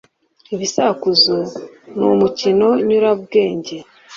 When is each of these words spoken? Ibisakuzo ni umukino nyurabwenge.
Ibisakuzo 0.55 1.35
ni 1.97 2.03
umukino 2.13 2.67
nyurabwenge. 2.87 3.75